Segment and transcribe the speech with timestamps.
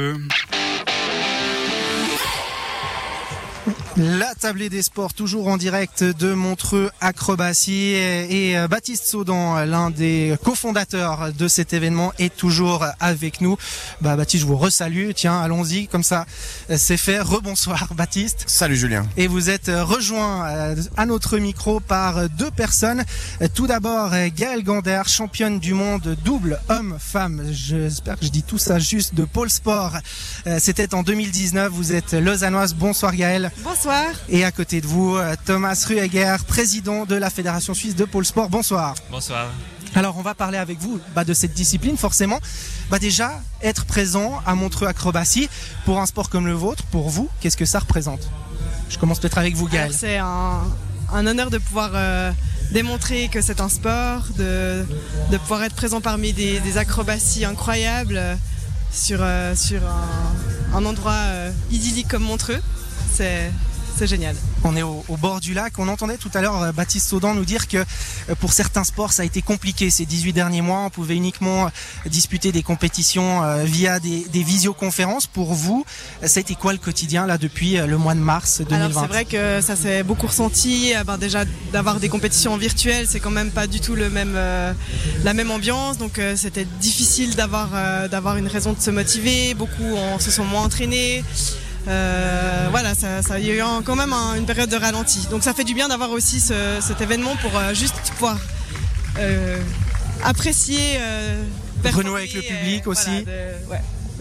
[0.00, 0.39] Deux.
[3.96, 7.94] La tablée des sports, toujours en direct de Montreux Acrobatie.
[7.94, 13.56] Et euh, Baptiste Saudan, l'un des cofondateurs de cet événement, est toujours avec nous.
[14.00, 15.10] Bah, Baptiste, je vous resalue.
[15.16, 16.24] Tiens, allons-y, comme ça,
[16.76, 17.18] c'est fait.
[17.18, 18.44] Rebonsoir, Baptiste.
[18.46, 19.04] Salut, Julien.
[19.16, 23.02] Et vous êtes rejoint euh, à notre micro par deux personnes.
[23.54, 27.42] Tout d'abord, Gaël Gander, championne du monde double homme-femme.
[27.50, 29.96] J'espère que je dis tout ça juste de Pôle Sport.
[30.46, 31.72] Euh, c'était en 2019.
[31.72, 32.74] Vous êtes lausannoise.
[32.74, 33.50] Bonsoir, Gaël.
[33.64, 33.79] Bonsoir.
[34.28, 38.26] Et à côté de vous, euh, Thomas Rueger, président de la Fédération suisse de pôle
[38.26, 38.50] sport.
[38.50, 38.94] Bonsoir.
[39.10, 39.46] Bonsoir.
[39.94, 42.40] Alors on va parler avec vous bah, de cette discipline forcément.
[42.90, 45.48] Bah, déjà, être présent à Montreux Acrobatie
[45.86, 48.28] pour un sport comme le vôtre, pour vous, qu'est-ce que ça représente?
[48.90, 49.92] Je commence peut-être avec vous Gaël.
[49.96, 50.62] C'est un,
[51.12, 52.32] honneur de pouvoir euh,
[52.72, 54.84] démontrer que c'est un sport, de,
[55.38, 58.34] pouvoir être présent parmi des, acrobaties incroyables euh,
[58.92, 59.24] sur,
[59.56, 59.80] sur
[60.74, 61.24] un endroit
[61.70, 62.60] idyllique comme Montreux.
[63.14, 63.50] C'est
[63.96, 64.34] c'est génial.
[64.64, 65.78] On est au, bord du lac.
[65.78, 69.12] On entendait tout à l'heure euh, Baptiste Saudan nous dire que euh, pour certains sports,
[69.12, 70.80] ça a été compliqué ces 18 derniers mois.
[70.80, 75.26] On pouvait uniquement euh, disputer des compétitions via des, visioconférences.
[75.26, 75.84] Pour vous,
[76.24, 79.08] ça a été quoi le quotidien là depuis le mois de mars 2020 Alors c'est
[79.08, 80.92] vrai que ça s'est beaucoup ressenti.
[81.06, 84.34] Ben, déjà d'avoir des compétitions virtuelles, c'est quand même pas du tout le même,
[85.24, 85.98] la même ambiance.
[85.98, 87.68] Donc c'était difficile d'avoir
[88.08, 89.54] d'avoir une raison de se motiver.
[89.54, 91.24] Beaucoup on, se sont moins entraînés.
[91.88, 95.26] Euh, voilà, ça, ça, il y a eu quand même une période de ralenti.
[95.30, 98.38] Donc ça fait du bien d'avoir aussi cet événement pour euh, juste pouvoir
[99.18, 99.60] euh,
[100.24, 100.98] apprécier,
[101.84, 103.24] renouer avec le public aussi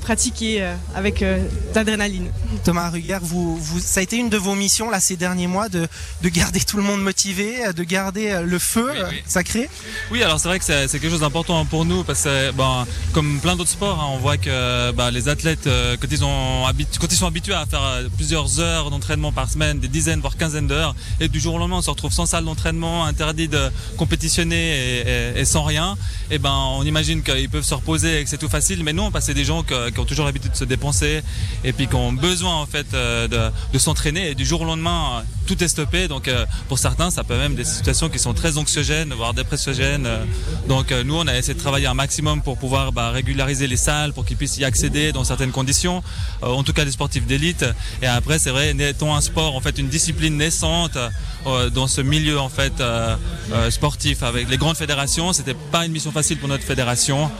[0.00, 1.38] pratiquer euh, avec euh,
[1.74, 2.30] d'adrénaline.
[2.64, 5.68] Thomas Ruger, vous, vous, ça a été une de vos missions là ces derniers mois
[5.68, 5.86] de,
[6.22, 8.90] de garder tout le monde motivé, de garder euh, le feu
[9.26, 9.68] sacré?
[10.10, 13.40] Oui, alors c'est vrai que c'est quelque chose d'important pour nous parce que ben, comme
[13.40, 15.68] plein d'autres sports, hein, on voit que ben, les athlètes
[16.00, 16.64] quand ils, ont
[16.98, 20.66] quand ils sont habitués à faire plusieurs heures d'entraînement par semaine, des dizaines voire quinzaines
[20.66, 25.36] d'heures, et du jour au lendemain on se retrouve sans salle d'entraînement, interdit de compétitionner
[25.36, 25.96] et, sans rien,
[26.30, 29.10] et ben on imagine qu'ils peuvent se reposer et que c'est tout facile, mais non,
[29.10, 31.22] parce que c'est des gens que qui ont toujours l'habitude de se dépenser
[31.64, 33.28] et puis qui ont besoin en fait euh,
[33.72, 34.30] de, s'entraîner.
[34.30, 36.08] Et du jour au lendemain tout est stoppé.
[36.08, 40.08] Donc euh, pour certains ça peut même des situations qui sont très anxiogènes voire dépressiogènes.
[40.68, 43.76] Donc euh, nous on a essayé de travailler un maximum pour pouvoir bah, régulariser les
[43.76, 46.02] salles pour qu'ils puissent y accéder dans certaines conditions.
[46.42, 47.64] En tout cas les sportifs d'élite.
[48.02, 50.98] Et après c'est vrai étant un sport en fait une discipline naissante
[51.72, 52.72] dans ce milieu en fait
[53.70, 57.30] sportif avec les grandes fédérations c'était pas une mission facile pour notre fédération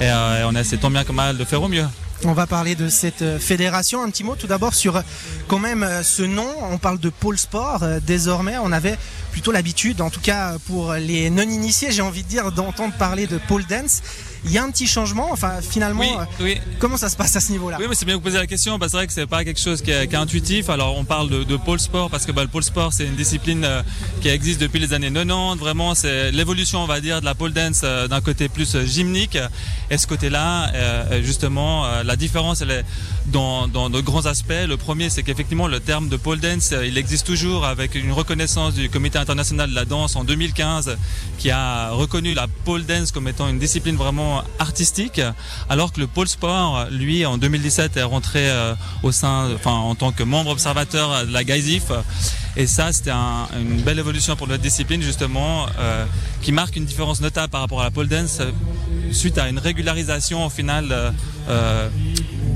[0.00, 0.10] et
[0.44, 1.86] on a essayé tant bien que mal de faire au mieux
[2.24, 4.02] on va parler de cette euh, fédération.
[4.02, 5.02] Un petit mot tout d'abord sur euh,
[5.46, 6.48] quand même euh, ce nom.
[6.70, 7.84] On parle de pôle sport.
[8.04, 8.98] Désormais, on avait
[9.38, 13.38] plutôt l'habitude, en tout cas pour les non-initiés, j'ai envie de dire, d'entendre parler de
[13.38, 14.02] pole dance.
[14.44, 16.04] Il y a un petit changement, enfin finalement,
[16.40, 17.76] oui, comment ça se passe à ce niveau-là?
[17.80, 19.26] Oui, mais c'est bien que vous posez la question, parce que c'est vrai que c'est
[19.26, 20.70] pas quelque chose qui est, intuitif.
[20.70, 23.66] Alors on parle de, pôle sport parce que bah, le pôle sport c'est une discipline
[24.20, 25.58] qui existe depuis les années 90.
[25.60, 29.38] Vraiment, c'est l'évolution, on va dire, de la pole dance d'un côté plus gymnique.
[29.90, 30.72] Et ce côté-là,
[31.22, 32.84] justement, la différence, elle est
[33.26, 34.66] dans, de grands aspects.
[34.66, 38.74] Le premier, c'est qu'effectivement, le terme de pole dance, il existe toujours avec une reconnaissance
[38.74, 40.96] du Comité international de la danse en 2015
[41.36, 45.20] qui a reconnu la pole dance comme étant une discipline vraiment artistique,
[45.68, 49.94] alors que le pole sport, lui, en 2017, est rentré euh, au sein, enfin, en
[49.94, 51.92] tant que membre observateur de la GAISIF.
[52.56, 56.06] Et ça, c'était une belle évolution pour notre discipline, justement, euh,
[56.40, 58.40] qui marque une différence notable par rapport à la pole dance
[59.12, 61.10] suite à une régularisation au final euh,
[61.48, 61.88] euh,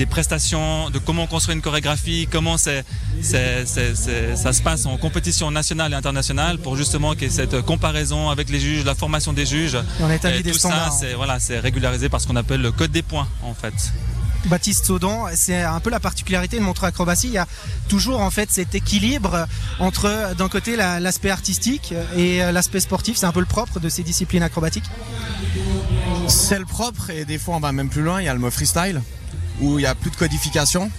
[0.00, 2.86] des prestations, de comment construire une chorégraphie, comment c'est,
[3.20, 8.30] ça se passe en compétition nationale et internationale pour justement qu'il y ait cette comparaison
[8.30, 9.76] avec les juges, la formation des juges.
[10.00, 10.92] On établit des tout standards.
[10.92, 13.74] ça, c'est, voilà, c'est régularisé par ce qu'on appelle le code des points en fait.
[14.46, 17.26] Baptiste Saudan, c'est un peu la particularité de Montreux Acrobatie.
[17.26, 17.46] Il y a
[17.90, 19.46] toujours en fait cet équilibre
[19.80, 23.18] entre d'un côté l'aspect artistique et l'aspect sportif.
[23.18, 24.90] C'est un peu le propre de ces disciplines acrobatiques.
[26.26, 28.22] C'est le propre et des fois on va même plus loin.
[28.22, 29.02] Il y a le mot freestyle
[29.60, 30.90] où il n'y a plus de codification.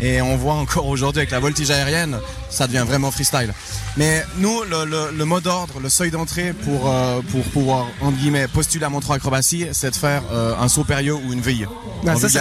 [0.00, 2.18] Et on voit encore aujourd'hui avec la voltige aérienne,
[2.50, 3.52] ça devient vraiment freestyle.
[3.96, 8.84] Mais nous, le, mot d'ordre, le seuil d'entrée pour, euh, pour pouvoir, entre guillemets, postuler
[8.84, 11.66] à Montreux Acrobatie, c'est de faire euh, un saut périeux ou une veille.
[12.04, 12.38] Bah, ça, c'est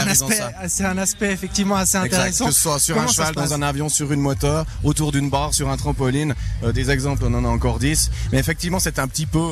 [0.85, 2.45] un, aspect, effectivement assez intéressant.
[2.45, 4.47] que ce soit sur un cheval, dans un avion, sur une moto,
[4.83, 6.35] autour d'une barre, sur un trampoline.
[6.63, 8.11] Euh, des exemples, on en a encore 10.
[8.31, 9.47] Mais effectivement, c'est un petit peu,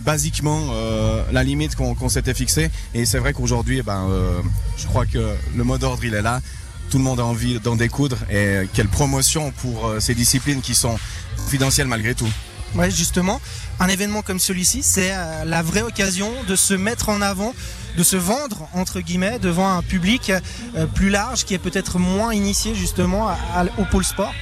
[0.00, 0.60] basiquement,
[1.30, 2.70] la limite qu'on s'était fixée.
[2.94, 4.08] Et c'est vrai qu'aujourd'hui, eh ben,
[4.76, 6.40] je crois que le mot d'ordre, il est là
[6.90, 10.96] tout le monde a envie d'en découdre et quelle promotion pour ces disciplines qui sont
[11.36, 12.28] confidentiel malgré tout.
[12.74, 13.40] Ouais, justement,
[13.78, 17.54] un événement comme celui-ci, c'est euh, la vraie occasion de se mettre en avant
[17.96, 20.30] de se vendre entre guillemets devant un public
[20.94, 23.30] plus large qui est peut-être moins initié justement
[23.78, 24.34] au pôle sport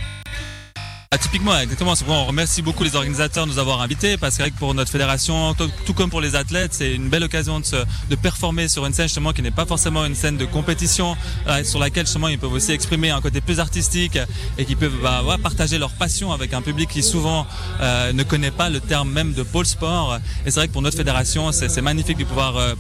[1.19, 1.95] typiquement, exactement.
[2.09, 5.95] On remercie beaucoup les organisateurs de nous avoir invités parce que pour notre fédération, tout,
[5.95, 7.77] comme pour les athlètes, c'est une belle occasion de, se,
[8.23, 11.17] performer sur une scène justement qui n'est pas forcément une scène de compétition,
[11.47, 14.19] euh, sur laquelle justement ils peuvent aussi exprimer un côté plus artistique
[14.57, 17.47] et qui peuvent bah, partager leur passion avec un public qui souvent
[17.81, 20.19] euh, ne connaît pas le terme même de pôle sport.
[20.47, 22.75] Et c'est vrai que pour notre fédération, c'est magnifique de pouvoir euh,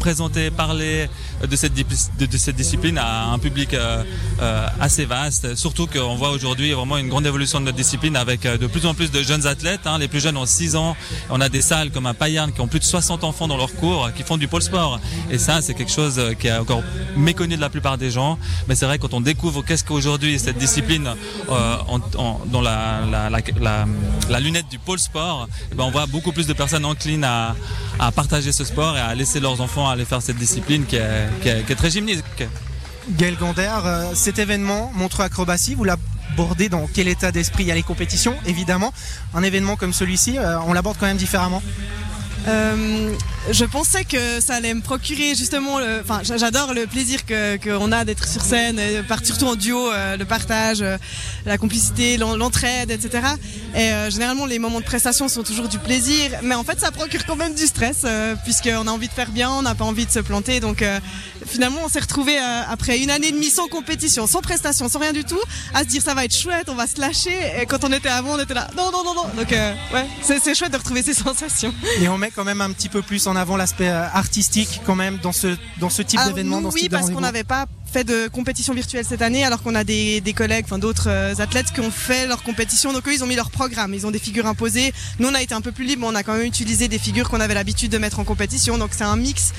[0.00, 1.08] présenter, parler
[1.46, 1.74] de cette,
[2.56, 4.02] discipline à un public euh,
[4.40, 5.54] euh, assez vaste.
[5.54, 8.86] Surtout qu'on voit aujourd'hui vraiment une grande évolution de notre discipline avec euh, de plus
[8.86, 9.82] en plus de jeunes athlètes.
[9.84, 9.98] Hein.
[9.98, 10.96] Les plus jeunes ont 6 ans.
[11.28, 13.72] On a des salles comme à Payerne qui ont plus de 60 enfants dans leur
[13.74, 14.98] cours qui font du pôle sport.
[15.30, 16.82] Et ça, c'est quelque chose qui est encore
[17.16, 18.38] méconnu de la plupart des gens.
[18.68, 21.10] Mais c'est vrai quand on découvre qu'est-ce qu'aujourd'hui cette discipline
[21.48, 23.00] dans la,
[24.30, 27.54] la, lunette du pôle sport, eh ben on voit beaucoup plus de personnes enclines à,
[27.98, 31.74] à partager ce sport et à laisser leurs enfants aller faire cette discipline qui est,
[31.76, 32.44] très gymnique.
[33.10, 37.64] Gaël Gander, euh, cet événement montre acrobatie, vous l'abordez dans quel état d'esprit?
[37.64, 38.92] Il y a les compétitions, évidemment.
[39.34, 41.62] Un événement comme celui-ci, euh, on l'aborde quand même différemment
[42.48, 43.12] euh,
[43.48, 48.28] je pensais que ça allait me procurer justement, enfin j'adore le plaisir qu'on a d'être
[48.28, 48.80] sur scène,
[49.24, 50.98] surtout en duo, euh, le partage, euh,
[51.46, 53.26] la complicité, l'entraide, etc.
[53.74, 57.24] Et généralement les moments de prestation sont toujours du plaisir, mais en fait ça procure
[57.24, 58.04] quand même du stress
[58.44, 60.84] puisqu'on a envie de faire bien, on n'a pas envie de se planter, donc
[61.46, 62.36] finalement on s'est retrouvé
[62.68, 65.40] après une année et demie sans compétition, sans prestation, sans rien du tout,
[65.72, 67.36] à se dire ça va être chouette, on va se lâcher.
[67.60, 69.28] Et quand on était avant, on était là non non non non.
[69.36, 71.74] Donc ouais, c'est chouette de retrouver ces sensations.
[72.00, 74.96] Et on met quand même un petit peu plus en avant l'aspect euh, artistique quand
[74.96, 78.72] même dans ce, dans ce type d'événement Oui, parce qu'on n'avait pas fait de compétition
[78.72, 81.90] virtuelle cette année, alors qu'on a des, des collègues, enfin d'autres euh, athlètes qui ont
[81.90, 82.92] fait leur compétition.
[82.92, 84.92] Donc eux, ils ont mis leur programme, ils ont des figures imposées.
[85.18, 86.98] Nous, on a été un peu plus libre, mais on a quand même utilisé des
[86.98, 88.78] figures qu'on avait l'habitude de mettre en compétition.
[88.78, 89.52] Donc c'est un mix,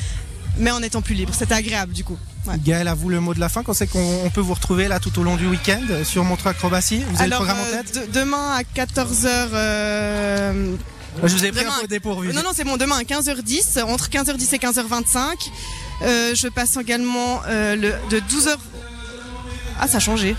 [0.58, 1.34] mais en étant plus libre.
[1.38, 2.18] C'était agréable du coup.
[2.48, 2.56] Ouais.
[2.66, 3.62] Gaël, à vous le mot de la fin.
[3.64, 7.04] Quand c'est qu'on peut vous retrouver là tout au long du week-end sur Montre Acrobatie?
[7.08, 7.98] Vous avez le programme en tête?
[7.98, 10.78] euh, Demain à 14h.
[11.24, 12.34] Je vous ai pris un peu dépourvu.
[12.34, 12.78] Non, non, c'est bon.
[12.78, 15.50] Demain à 15h10, entre 15h10 et 15h25.
[16.04, 18.56] Euh, je passe également euh, le, de 12h.
[19.80, 20.36] Ah, ça a changé.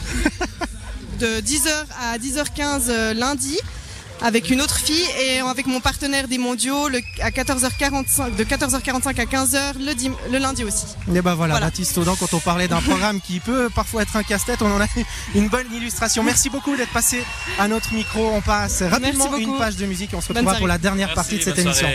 [1.20, 1.70] de 10h
[2.00, 3.58] à 10h15 euh, lundi
[4.20, 9.08] avec une autre fille et avec mon partenaire des mondiaux le, à 14h45, de 14h45
[9.08, 10.86] à 15h le, le lundi aussi.
[11.14, 14.22] Et ben voilà, Baptiste Audan, quand on parlait d'un programme qui peut parfois être un
[14.22, 14.86] casse-tête, on en a
[15.34, 16.22] une bonne illustration.
[16.22, 17.24] Merci beaucoup d'être passé
[17.58, 18.30] à notre micro.
[18.32, 21.38] On passe rapidement une page de musique et on se retrouvera pour la dernière partie
[21.38, 21.88] de cette émission.